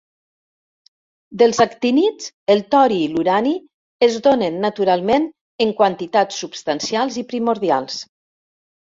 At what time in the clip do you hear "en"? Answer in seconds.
5.67-5.75